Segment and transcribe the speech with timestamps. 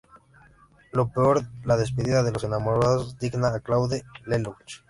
[0.93, 4.79] Lo peor: la despedida de los enamorados, digna de Claude Lelouch.